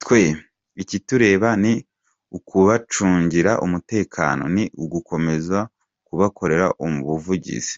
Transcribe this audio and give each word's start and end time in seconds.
Twe 0.00 0.22
ikitureba 0.82 1.48
ni 1.62 1.72
ukubacungira 2.36 3.52
umutekano, 3.66 4.44
ni 4.54 4.64
ugukomeza 4.82 5.58
kubakorera 6.06 6.66
ubuvugizi. 6.84 7.76